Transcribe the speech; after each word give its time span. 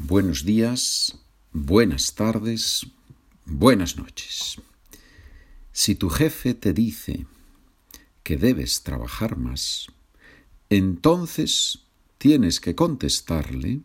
Buenos 0.00 0.44
días, 0.44 1.18
buenas 1.52 2.14
tardes, 2.14 2.86
buenas 3.44 3.96
noches. 3.96 4.60
Si 5.72 5.96
tu 5.96 6.08
jefe 6.08 6.54
te 6.54 6.72
dice 6.72 7.26
que 8.22 8.36
debes 8.36 8.84
trabajar 8.84 9.36
más, 9.36 9.88
entonces 10.70 11.80
tienes 12.16 12.60
que 12.60 12.76
contestarle 12.76 13.80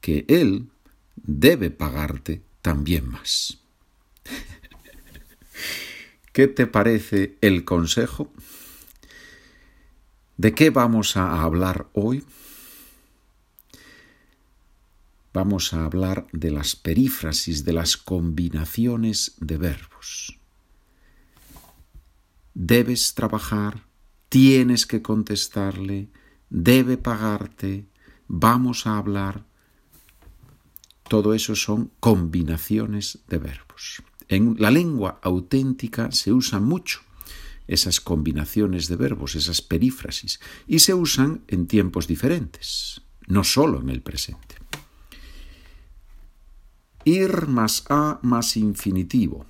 que 0.00 0.24
él 0.28 0.68
debe 1.16 1.70
pagarte 1.70 2.40
también 2.62 3.08
más. 3.08 3.58
¿Qué 6.32 6.46
te 6.46 6.68
parece 6.68 7.36
el 7.40 7.64
consejo? 7.64 8.32
¿De 10.36 10.54
qué 10.54 10.70
vamos 10.70 11.16
a 11.16 11.42
hablar 11.42 11.88
hoy? 11.94 12.24
Vamos 15.32 15.72
a 15.72 15.84
hablar 15.84 16.26
de 16.32 16.50
las 16.50 16.76
perífrasis, 16.76 17.64
de 17.64 17.72
las 17.72 17.96
combinaciones 17.96 19.34
de 19.40 19.56
verbos. 19.56 20.38
Debes 22.54 23.14
trabajar, 23.14 23.86
tienes 24.28 24.86
que 24.86 25.00
contestarle, 25.00 26.08
debe 26.50 26.98
pagarte, 26.98 27.86
vamos 28.28 28.86
a 28.86 28.98
hablar. 28.98 29.44
Todo 31.08 31.34
eso 31.34 31.56
son 31.56 31.90
combinaciones 31.98 33.20
de 33.28 33.38
verbos. 33.38 34.02
En 34.28 34.56
la 34.58 34.70
lengua 34.70 35.18
auténtica 35.22 36.12
se 36.12 36.32
usan 36.32 36.64
mucho 36.64 37.00
esas 37.66 38.00
combinaciones 38.00 38.88
de 38.88 38.96
verbos, 38.96 39.34
esas 39.34 39.62
perífrasis, 39.62 40.40
y 40.66 40.80
se 40.80 40.94
usan 40.94 41.42
en 41.48 41.66
tiempos 41.66 42.06
diferentes, 42.06 43.02
no 43.28 43.44
solo 43.44 43.80
en 43.80 43.88
el 43.88 44.02
presente 44.02 44.61
ir 47.04 47.46
más 47.46 47.84
a 47.88 48.18
más 48.22 48.56
infinitivo, 48.56 49.46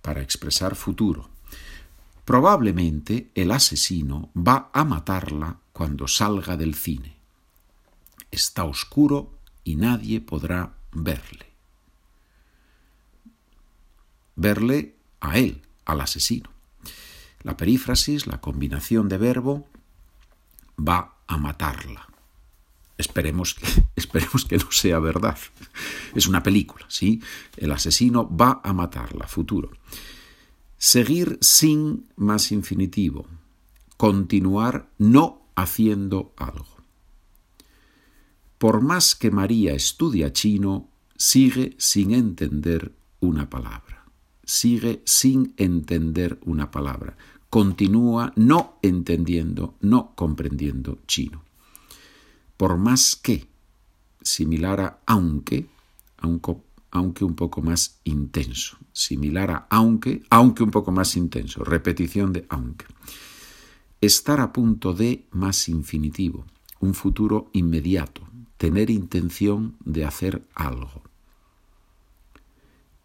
para 0.00 0.22
expresar 0.22 0.74
futuro. 0.74 1.28
Probablemente 2.24 3.30
el 3.34 3.50
asesino 3.50 4.30
va 4.36 4.70
a 4.72 4.84
matarla 4.84 5.58
cuando 5.72 6.06
salga 6.08 6.56
del 6.56 6.74
cine. 6.74 7.16
Está 8.30 8.64
oscuro 8.64 9.30
y 9.64 9.76
nadie 9.76 10.20
podrá 10.20 10.72
verle. 10.92 11.46
Verle 14.36 14.94
a 15.20 15.38
él, 15.38 15.62
al 15.84 16.00
asesino. 16.00 16.50
La 17.42 17.56
perífrasis, 17.56 18.26
la 18.26 18.40
combinación 18.40 19.08
de 19.08 19.18
verbo, 19.18 19.66
va 20.78 21.16
a 21.26 21.36
matarla. 21.36 22.11
Esperemos 23.02 23.54
que, 23.54 23.66
esperemos 23.96 24.44
que 24.44 24.58
no 24.58 24.70
sea 24.70 25.00
verdad. 25.00 25.36
Es 26.14 26.28
una 26.28 26.42
película, 26.42 26.86
¿sí? 26.88 27.20
El 27.56 27.72
asesino 27.72 28.28
va 28.34 28.60
a 28.62 28.72
matarla, 28.72 29.26
futuro. 29.26 29.70
Seguir 30.78 31.38
sin 31.40 32.06
más 32.16 32.52
infinitivo. 32.52 33.26
Continuar 33.96 34.88
no 34.98 35.42
haciendo 35.56 36.32
algo. 36.36 36.76
Por 38.58 38.80
más 38.80 39.16
que 39.16 39.32
María 39.32 39.74
estudia 39.74 40.32
chino, 40.32 40.88
sigue 41.16 41.74
sin 41.78 42.12
entender 42.12 42.92
una 43.18 43.50
palabra. 43.50 44.04
Sigue 44.44 45.02
sin 45.04 45.54
entender 45.56 46.38
una 46.44 46.70
palabra. 46.70 47.16
Continúa 47.50 48.32
no 48.36 48.78
entendiendo, 48.82 49.74
no 49.80 50.14
comprendiendo 50.14 51.00
chino 51.06 51.42
por 52.62 52.78
más 52.78 53.16
que, 53.16 53.48
similar 54.22 54.80
a 54.80 55.00
aunque, 55.04 55.66
aunque, 56.20 57.24
un 57.24 57.34
poco 57.34 57.60
más 57.60 57.98
intenso, 58.04 58.78
similar 58.92 59.50
a 59.50 59.66
aunque, 59.68 60.22
aunque 60.30 60.62
un 60.62 60.70
poco 60.70 60.92
más 60.92 61.16
intenso, 61.16 61.64
repetición 61.64 62.32
de 62.32 62.46
aunque. 62.48 62.84
Estar 64.00 64.38
a 64.38 64.52
punto 64.52 64.94
de 64.94 65.26
más 65.32 65.68
infinitivo, 65.68 66.44
un 66.78 66.94
futuro 66.94 67.50
inmediato, 67.52 68.22
tener 68.58 68.90
intención 68.90 69.74
de 69.84 70.04
hacer 70.04 70.46
algo. 70.54 71.02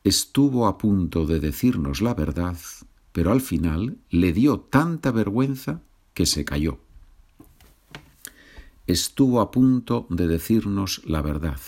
Estuvo 0.03 0.67
a 0.67 0.78
punto 0.78 1.25
de 1.25 1.40
decirnos 1.40 2.03
la 2.03 2.13
verdad, 2.13 2.59
pero 3.12 3.31
al 3.31 3.41
final 3.41 3.97
le 4.12 4.34
dio 4.34 4.59
tanta 4.59 5.09
vergüenza 5.09 5.81
que 6.13 6.28
se 6.28 6.46
cayó 6.46 6.78
estuvo 8.87 9.41
a 9.41 9.51
punto 9.51 10.07
de 10.09 10.27
decirnos 10.27 11.01
la 11.05 11.21
verdad. 11.21 11.59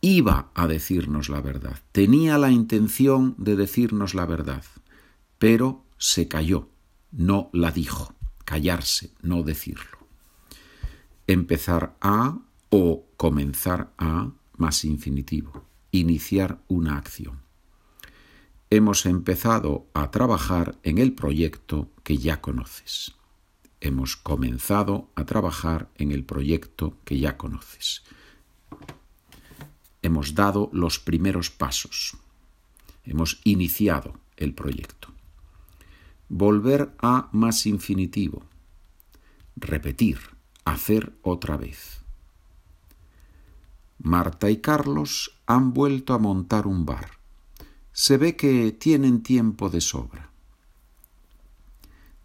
Iba 0.00 0.50
a 0.54 0.66
decirnos 0.68 1.28
la 1.28 1.40
verdad. 1.40 1.80
Tenía 1.92 2.38
la 2.38 2.50
intención 2.50 3.34
de 3.36 3.56
decirnos 3.56 4.14
la 4.14 4.24
verdad. 4.24 4.64
Pero 5.38 5.84
se 5.98 6.28
cayó. 6.28 6.70
No 7.10 7.50
la 7.52 7.72
dijo. 7.72 8.14
Callarse, 8.44 9.12
no 9.22 9.42
decirlo. 9.42 9.98
Empezar 11.26 11.96
a 12.00 12.38
o 12.70 13.06
comenzar 13.16 13.92
a 13.98 14.30
más 14.56 14.84
infinitivo. 14.84 15.64
Iniciar 15.90 16.62
una 16.68 16.96
acción. 16.96 17.40
Hemos 18.70 19.06
empezado 19.06 19.88
a 19.94 20.10
trabajar 20.10 20.78
en 20.82 20.98
el 20.98 21.12
proyecto 21.14 21.90
que 22.04 22.18
ya 22.18 22.40
conoces 22.40 23.15
hemos 23.80 24.16
comenzado 24.16 25.10
a 25.14 25.24
trabajar 25.24 25.88
en 25.96 26.12
el 26.12 26.24
proyecto 26.24 26.96
que 27.04 27.18
ya 27.18 27.36
conoces. 27.36 28.02
Hemos 30.02 30.34
dado 30.34 30.70
los 30.72 30.98
primeros 30.98 31.50
pasos. 31.50 32.16
Hemos 33.04 33.40
iniciado 33.44 34.14
el 34.36 34.54
proyecto. 34.54 35.08
Volver 36.28 36.94
a 36.98 37.28
más 37.32 37.66
infinitivo. 37.66 38.44
Repetir. 39.56 40.18
Hacer 40.64 41.12
otra 41.22 41.56
vez. 41.56 42.00
Marta 43.98 44.50
y 44.50 44.56
Carlos 44.56 45.38
han 45.46 45.72
vuelto 45.72 46.12
a 46.12 46.18
montar 46.18 46.66
un 46.66 46.84
bar. 46.84 47.12
Se 47.92 48.16
ve 48.16 48.36
que 48.36 48.72
tienen 48.72 49.22
tiempo 49.22 49.70
de 49.70 49.80
sobra 49.80 50.32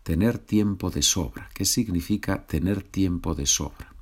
tener 0.04 0.40
tiempo 0.40 0.90
de 0.90 1.02
sobra. 1.02 1.50
¿Qué 1.54 1.66
significa 1.66 2.46
tener 2.48 2.84
tiempo 2.84 3.36
de 3.36 3.46
sobra? 3.46 3.94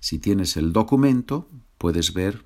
Si 0.00 0.18
tienes 0.18 0.56
el 0.56 0.72
documento, 0.72 1.48
puedes 1.78 2.12
ver 2.12 2.44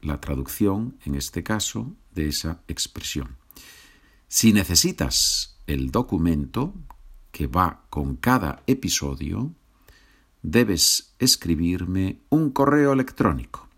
la 0.00 0.20
traducción, 0.20 0.96
en 1.04 1.14
este 1.14 1.42
caso, 1.42 1.94
de 2.14 2.28
esa 2.28 2.62
expresión. 2.68 3.36
Si 4.28 4.52
necesitas 4.52 5.58
el 5.66 5.90
documento 5.90 6.74
que 7.32 7.46
va 7.46 7.84
con 7.90 8.16
cada 8.16 8.62
episodio, 8.66 9.52
debes 10.42 11.14
escribirme 11.18 12.20
un 12.30 12.50
correo 12.50 12.92
electrónico. 12.92 13.68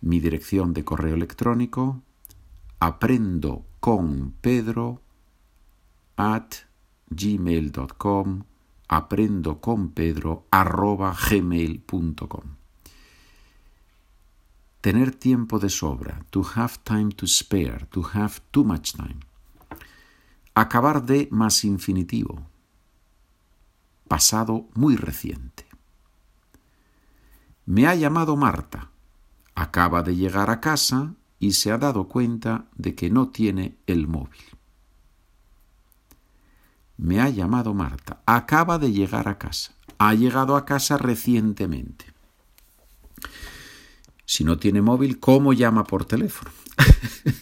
Mi 0.00 0.20
dirección 0.20 0.72
de 0.72 0.84
correo 0.84 1.14
electrónico 1.14 2.02
aprendo 2.78 3.64
con 3.80 4.32
Pedro 4.40 5.00
at 6.16 6.54
gmail.com 7.10 8.42
aprendo 8.88 9.60
con 9.60 9.90
Pedro 9.90 10.46
arroba 10.50 11.14
gmail.com 11.14 12.56
Tener 14.80 15.10
tiempo 15.16 15.58
de 15.58 15.68
sobra, 15.68 16.24
to 16.30 16.46
have 16.54 16.78
time 16.84 17.10
to 17.10 17.26
spare, 17.26 17.86
to 17.90 18.02
have 18.14 18.34
too 18.52 18.62
much 18.62 18.92
time. 18.92 19.18
Acabar 20.54 21.04
de 21.04 21.28
más 21.32 21.64
infinitivo, 21.64 22.46
pasado 24.06 24.68
muy 24.74 24.94
reciente. 24.94 25.66
Me 27.64 27.88
ha 27.88 27.96
llamado 27.96 28.36
Marta, 28.36 28.90
acaba 29.56 30.04
de 30.04 30.14
llegar 30.14 30.50
a 30.50 30.60
casa 30.60 31.14
y 31.40 31.54
se 31.54 31.72
ha 31.72 31.78
dado 31.78 32.06
cuenta 32.06 32.66
de 32.76 32.94
que 32.94 33.10
no 33.10 33.30
tiene 33.30 33.76
el 33.88 34.06
móvil. 34.06 34.55
Me 36.98 37.20
ha 37.20 37.28
llamado 37.28 37.74
Marta. 37.74 38.22
Acaba 38.26 38.78
de 38.78 38.92
llegar 38.92 39.28
a 39.28 39.38
casa. 39.38 39.72
Ha 39.98 40.14
llegado 40.14 40.56
a 40.56 40.64
casa 40.64 40.98
recientemente. 40.98 42.06
Si 44.24 44.44
no 44.44 44.58
tiene 44.58 44.82
móvil, 44.82 45.20
¿cómo 45.20 45.52
llama 45.52 45.84
por 45.84 46.04
teléfono? 46.04 46.50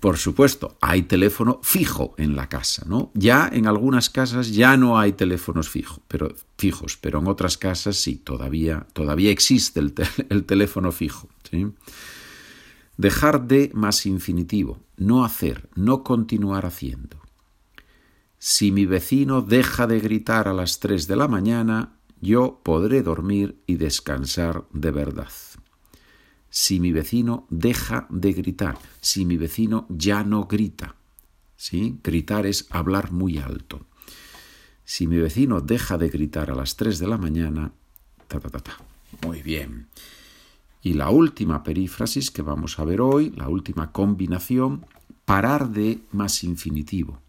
por 0.00 0.18
supuesto, 0.18 0.76
hay 0.82 1.04
teléfono 1.04 1.60
fijo 1.62 2.14
en 2.18 2.36
la 2.36 2.48
casa, 2.48 2.84
¿no? 2.86 3.10
Ya 3.14 3.48
en 3.50 3.66
algunas 3.66 4.10
casas 4.10 4.52
ya 4.52 4.76
no 4.76 4.98
hay 4.98 5.12
teléfonos 5.12 5.70
fijos, 5.70 6.00
pero, 6.08 6.34
fijos, 6.58 6.98
pero 6.98 7.20
en 7.20 7.26
otras 7.26 7.56
casas 7.56 7.96
sí, 7.96 8.16
todavía, 8.16 8.86
todavía 8.92 9.30
existe 9.30 9.80
el, 9.80 9.94
el 10.28 10.44
teléfono 10.44 10.92
fijo. 10.92 11.28
Dejar 12.98 13.48
de 13.48 13.70
más 13.72 14.04
infinitivo, 14.04 14.78
no 14.98 15.24
hacer, 15.24 15.70
no 15.74 16.04
continuar 16.04 16.66
haciendo. 16.66 17.23
Si 18.46 18.72
mi 18.72 18.84
vecino 18.84 19.40
deja 19.40 19.86
de 19.86 20.00
gritar 20.00 20.48
a 20.48 20.52
las 20.52 20.78
tres 20.78 21.06
de 21.06 21.16
la 21.16 21.28
mañana, 21.28 21.96
yo 22.20 22.60
podré 22.62 23.02
dormir 23.02 23.56
y 23.66 23.76
descansar 23.76 24.66
de 24.70 24.90
verdad. 24.90 25.30
Si 26.50 26.78
mi 26.78 26.92
vecino 26.92 27.46
deja 27.48 28.06
de 28.10 28.34
gritar, 28.34 28.76
si 29.00 29.24
mi 29.24 29.38
vecino 29.38 29.86
ya 29.88 30.24
no 30.24 30.44
grita, 30.44 30.94
¿sí? 31.56 31.98
Gritar 32.04 32.44
es 32.44 32.66
hablar 32.68 33.12
muy 33.12 33.38
alto. 33.38 33.86
Si 34.84 35.06
mi 35.06 35.16
vecino 35.16 35.62
deja 35.62 35.96
de 35.96 36.10
gritar 36.10 36.50
a 36.50 36.54
las 36.54 36.76
3 36.76 36.98
de 36.98 37.06
la 37.06 37.16
mañana, 37.16 37.72
ta 38.28 38.40
ta 38.40 38.50
ta 38.50 38.58
ta. 38.58 38.76
Muy 39.22 39.40
bien. 39.40 39.88
Y 40.82 40.92
la 40.92 41.08
última 41.08 41.62
perífrasis 41.62 42.30
que 42.30 42.42
vamos 42.42 42.78
a 42.78 42.84
ver 42.84 43.00
hoy, 43.00 43.30
la 43.30 43.48
última 43.48 43.90
combinación, 43.90 44.84
parar 45.24 45.70
de 45.70 46.02
más 46.12 46.44
infinitivo. 46.44 47.23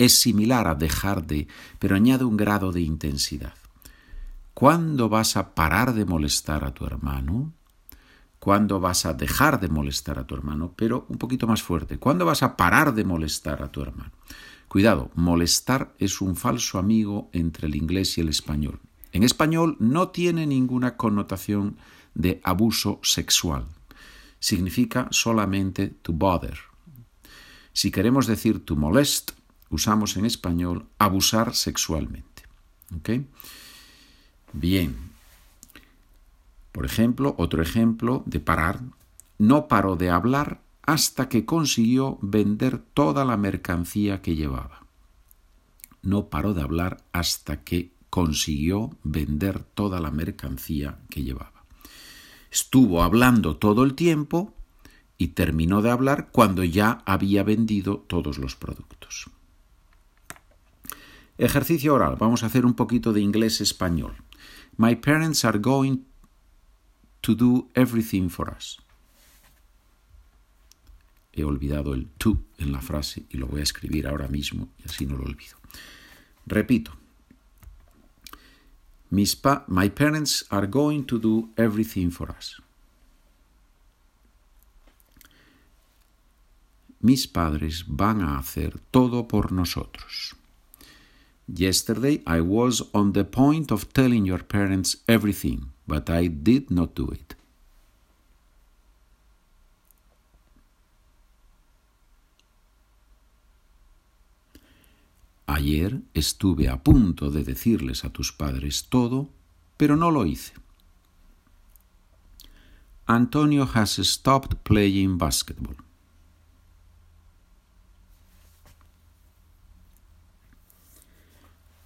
Es 0.00 0.18
similar 0.18 0.66
a 0.66 0.74
dejar 0.74 1.26
de, 1.26 1.46
pero 1.78 1.94
añade 1.94 2.24
un 2.24 2.38
grado 2.38 2.72
de 2.72 2.80
intensidad. 2.80 3.52
¿Cuándo 4.54 5.10
vas 5.10 5.36
a 5.36 5.54
parar 5.54 5.92
de 5.92 6.06
molestar 6.06 6.64
a 6.64 6.72
tu 6.72 6.86
hermano? 6.86 7.52
¿Cuándo 8.38 8.80
vas 8.80 9.04
a 9.04 9.12
dejar 9.12 9.60
de 9.60 9.68
molestar 9.68 10.18
a 10.18 10.26
tu 10.26 10.34
hermano? 10.34 10.72
Pero 10.74 11.04
un 11.10 11.18
poquito 11.18 11.46
más 11.46 11.62
fuerte. 11.62 11.98
¿Cuándo 11.98 12.24
vas 12.24 12.42
a 12.42 12.56
parar 12.56 12.94
de 12.94 13.04
molestar 13.04 13.62
a 13.62 13.70
tu 13.70 13.82
hermano? 13.82 14.10
Cuidado, 14.68 15.10
molestar 15.16 15.92
es 15.98 16.22
un 16.22 16.34
falso 16.34 16.78
amigo 16.78 17.28
entre 17.34 17.66
el 17.66 17.74
inglés 17.74 18.16
y 18.16 18.22
el 18.22 18.30
español. 18.30 18.80
En 19.12 19.22
español 19.22 19.76
no 19.80 20.08
tiene 20.08 20.46
ninguna 20.46 20.96
connotación 20.96 21.76
de 22.14 22.40
abuso 22.42 23.00
sexual. 23.02 23.66
Significa 24.38 25.08
solamente 25.10 25.88
to 25.88 26.14
bother. 26.14 26.56
Si 27.74 27.90
queremos 27.90 28.26
decir 28.26 28.64
to 28.64 28.76
molest, 28.76 29.32
usamos 29.70 30.16
en 30.16 30.26
español 30.26 30.86
abusar 30.98 31.54
sexualmente. 31.54 32.42
Bien. 34.52 34.96
Por 36.72 36.84
ejemplo, 36.84 37.34
otro 37.38 37.62
ejemplo 37.62 38.22
de 38.26 38.40
parar. 38.40 38.80
No 39.38 39.68
paró 39.68 39.96
de 39.96 40.10
hablar 40.10 40.60
hasta 40.82 41.28
que 41.28 41.44
consiguió 41.44 42.18
vender 42.20 42.78
toda 42.94 43.24
la 43.24 43.36
mercancía 43.36 44.20
que 44.22 44.34
llevaba. 44.34 44.84
No 46.02 46.26
paró 46.26 46.52
de 46.52 46.62
hablar 46.62 47.02
hasta 47.12 47.62
que 47.62 47.92
consiguió 48.10 48.96
vender 49.04 49.62
toda 49.62 50.00
la 50.00 50.10
mercancía 50.10 50.98
que 51.08 51.22
llevaba. 51.22 51.64
Estuvo 52.50 53.02
hablando 53.02 53.56
todo 53.56 53.84
el 53.84 53.94
tiempo 53.94 54.52
y 55.16 55.28
terminó 55.28 55.82
de 55.82 55.90
hablar 55.90 56.30
cuando 56.32 56.64
ya 56.64 57.02
había 57.06 57.44
vendido 57.44 57.98
todos 57.98 58.38
los 58.38 58.56
productos. 58.56 59.30
Ejercicio 61.40 61.94
oral. 61.94 62.16
Vamos 62.18 62.42
a 62.42 62.46
hacer 62.46 62.66
un 62.66 62.74
poquito 62.74 63.14
de 63.14 63.22
inglés 63.22 63.62
español. 63.62 64.14
My 64.76 64.94
parents 64.94 65.42
are 65.46 65.58
going 65.58 66.04
to 67.22 67.34
do 67.34 67.70
everything 67.74 68.28
for 68.28 68.54
us. 68.54 68.78
He 71.32 71.42
olvidado 71.42 71.94
el 71.94 72.08
to 72.18 72.42
en 72.58 72.72
la 72.72 72.82
frase 72.82 73.24
y 73.30 73.38
lo 73.38 73.46
voy 73.46 73.60
a 73.60 73.62
escribir 73.62 74.06
ahora 74.06 74.28
mismo 74.28 74.68
y 74.80 74.82
así 74.84 75.06
no 75.06 75.16
lo 75.16 75.24
olvido. 75.24 75.56
Repito. 76.44 76.92
my 79.10 79.88
parents 79.88 80.44
are 80.50 80.66
going 80.66 81.04
to 81.04 81.18
do 81.18 81.48
everything 81.56 82.10
for 82.10 82.30
us. 82.30 82.60
Mis 87.00 87.26
padres 87.26 87.86
van 87.88 88.20
a 88.20 88.38
hacer 88.38 88.78
todo 88.90 89.26
por 89.26 89.52
nosotros. 89.52 90.36
Yesterday 91.52 92.22
I 92.26 92.40
was 92.42 92.82
on 92.94 93.12
the 93.12 93.24
point 93.24 93.72
of 93.72 93.92
telling 93.92 94.24
your 94.24 94.38
parents 94.38 94.96
everything, 95.08 95.72
but 95.86 96.08
I 96.08 96.28
did 96.28 96.70
not 96.70 96.94
do 96.94 97.08
it. 97.08 97.34
Ayer 105.48 106.00
estuve 106.14 106.68
a 106.68 106.76
punto 106.76 107.30
de 107.30 107.42
decirles 107.42 108.04
a 108.04 108.10
tus 108.10 108.30
padres 108.30 108.84
todo, 108.88 109.28
pero 109.76 109.96
no 109.96 110.10
lo 110.10 110.24
hice. 110.24 110.52
Antonio 113.08 113.66
has 113.66 113.98
stopped 114.06 114.62
playing 114.62 115.18
basketball. 115.18 115.74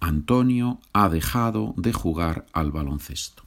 Antonio 0.05 0.81
ha 0.93 1.09
dejado 1.09 1.73
de 1.79 1.95
jugar 1.95 2.45
al 2.53 2.71
baloncesto. 2.71 3.43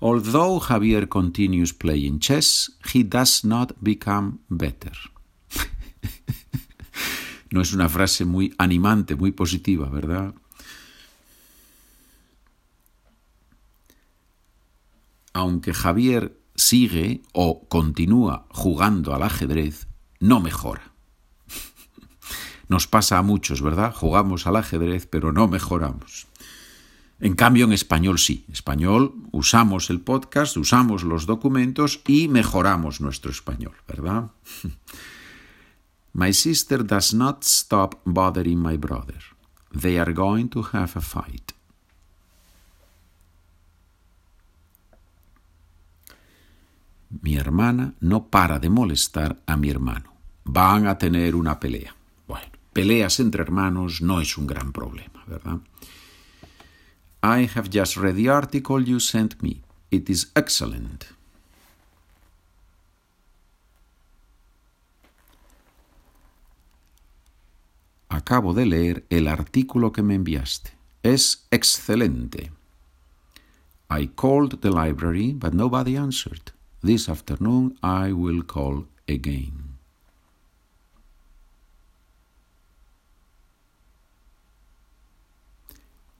Although 0.00 0.58
Javier 0.58 1.08
continues 1.08 1.72
playing 1.72 2.18
chess, 2.18 2.76
he 2.92 3.04
does 3.04 3.44
not 3.44 3.72
become 3.80 4.38
better. 4.48 4.98
no 7.52 7.60
es 7.60 7.72
una 7.72 7.88
frase 7.88 8.24
muy 8.24 8.52
animante, 8.58 9.14
muy 9.14 9.30
positiva, 9.30 9.88
¿verdad? 9.88 10.34
Aunque 15.32 15.72
Javier 15.72 16.36
sigue 16.56 17.22
o 17.32 17.68
continúa 17.68 18.48
jugando 18.50 19.14
al 19.14 19.22
ajedrez, 19.22 19.86
no 20.18 20.40
mejora. 20.40 20.93
Nos 22.68 22.86
pasa 22.86 23.18
a 23.18 23.22
muchos, 23.22 23.60
¿verdad? 23.60 23.92
Jugamos 23.94 24.46
al 24.46 24.56
ajedrez, 24.56 25.06
pero 25.06 25.32
no 25.32 25.48
mejoramos. 25.48 26.26
En 27.20 27.34
cambio, 27.34 27.64
en 27.64 27.72
español 27.72 28.18
sí. 28.18 28.44
Español 28.50 29.14
usamos 29.30 29.90
el 29.90 30.00
podcast, 30.00 30.56
usamos 30.56 31.04
los 31.04 31.26
documentos 31.26 32.00
y 32.06 32.28
mejoramos 32.28 33.00
nuestro 33.00 33.30
español, 33.30 33.74
¿verdad? 33.86 34.30
My 36.12 36.32
sister 36.32 36.86
does 36.86 37.12
not 37.12 37.42
stop 37.42 37.96
bothering 38.04 38.60
my 38.60 38.76
brother. 38.76 39.18
They 39.72 39.98
are 39.98 40.12
going 40.12 40.48
to 40.50 40.62
have 40.72 40.92
a 40.94 41.00
fight. 41.00 41.52
Mi 47.20 47.36
hermana 47.36 47.94
no 48.00 48.28
para 48.28 48.60
de 48.60 48.70
molestar 48.70 49.42
a 49.46 49.56
mi 49.56 49.70
hermano. 49.70 50.12
Van 50.44 50.86
a 50.86 50.98
tener 50.98 51.34
una 51.34 51.58
pelea 51.58 51.94
peleas 52.74 53.20
entre 53.20 53.42
hermanos 53.42 54.02
no 54.02 54.20
es 54.20 54.36
un 54.36 54.46
gran 54.46 54.72
problema, 54.72 55.24
¿verdad? 55.26 55.60
I 57.22 57.48
have 57.54 57.70
just 57.72 57.96
read 57.96 58.16
the 58.16 58.28
article 58.28 58.84
you 58.84 59.00
sent 59.00 59.40
me. 59.40 59.62
It 59.90 60.10
is 60.10 60.30
excellent. 60.34 61.06
Acabo 68.10 68.52
de 68.52 68.66
leer 68.66 69.06
el 69.08 69.28
artículo 69.28 69.92
que 69.92 70.02
me 70.02 70.14
enviaste. 70.14 70.72
Es 71.02 71.46
excelente. 71.50 72.52
I 73.90 74.08
called 74.08 74.60
the 74.60 74.70
library, 74.70 75.32
but 75.32 75.52
nobody 75.54 75.96
answered. 75.96 76.52
This 76.82 77.08
afternoon 77.08 77.78
I 77.82 78.12
will 78.12 78.42
call 78.42 78.86
again. 79.08 79.63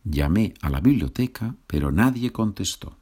Llamé 0.05 0.55
a 0.61 0.69
la 0.69 0.81
biblioteca, 0.81 1.57
pero 1.67 1.91
nadie 1.91 2.31
contestó. 2.31 2.97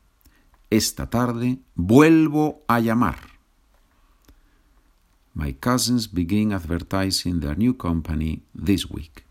Esta 0.71 1.11
tarde 1.11 1.59
vuelvo 1.75 2.62
a 2.68 2.78
llamar. 2.78 3.18
My 5.35 5.54
cousins 5.54 6.12
begin 6.12 6.52
advertising 6.52 7.40
their 7.40 7.59
new 7.59 7.76
company 7.76 8.42
this 8.54 8.88
week. 8.88 9.25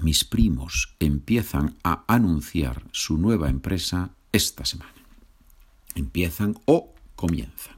Mis 0.00 0.24
primos 0.24 0.94
empiezan 1.00 1.76
a 1.82 2.04
anunciar 2.06 2.82
su 2.92 3.16
nueva 3.16 3.48
empresa 3.48 4.10
esta 4.32 4.64
semana. 4.64 4.92
Empiezan 5.94 6.58
o 6.66 6.92
comienzan. 7.14 7.75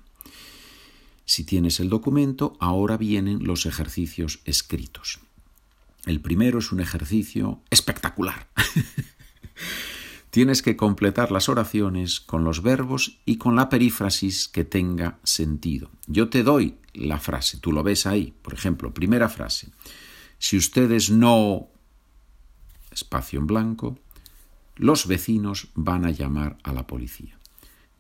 Si 1.28 1.44
tienes 1.44 1.78
el 1.78 1.90
documento, 1.90 2.56
ahora 2.58 2.97
vienen 2.97 3.44
los 3.44 3.66
ejercicios 3.66 4.40
escritos. 4.47 5.20
El 6.06 6.23
primero 6.23 6.58
es 6.58 6.73
un 6.73 6.80
ejercicio 6.80 7.61
espectacular. 7.68 8.49
Tienes 10.30 10.62
que 10.62 10.75
completar 10.75 11.30
las 11.30 11.50
oraciones 11.50 12.20
con 12.20 12.44
los 12.44 12.62
verbos 12.62 13.18
y 13.26 13.37
con 13.37 13.56
la 13.56 13.68
perífrasis 13.68 14.49
que 14.49 14.64
tenga 14.64 15.18
sentido. 15.23 15.90
Yo 16.06 16.30
te 16.30 16.42
doy 16.42 16.76
la 16.94 17.20
frase, 17.20 17.58
tú 17.58 17.73
lo 17.73 17.82
ves 17.82 18.06
ahí. 18.06 18.32
Por 18.40 18.54
ejemplo, 18.54 18.94
primera 18.94 19.28
frase. 19.28 19.68
Si 20.38 20.56
ustedes 20.56 21.11
no... 21.11 21.68
espacio 22.90 23.38
en 23.38 23.47
blanco, 23.47 23.99
los 24.76 25.06
vecinos 25.06 25.68
van 25.75 26.06
a 26.06 26.11
llamar 26.11 26.56
a 26.62 26.73
la 26.73 26.87
policía 26.87 27.38